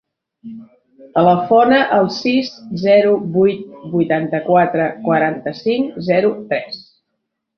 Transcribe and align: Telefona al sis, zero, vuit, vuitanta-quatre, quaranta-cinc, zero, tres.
Telefona 1.17 1.81
al 1.97 2.07
sis, 2.15 2.47
zero, 2.85 3.11
vuit, 3.37 3.61
vuitanta-quatre, 3.93 4.87
quaranta-cinc, 5.09 6.01
zero, 6.09 6.33
tres. 6.55 6.83